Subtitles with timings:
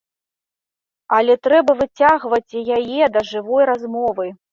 [1.17, 4.27] Але трэба выцягваць яе да жывой размовы.